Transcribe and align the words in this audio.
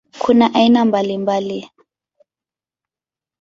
Kuna 0.19 0.53
aina 0.53 0.85
mbalimbali. 0.85 1.69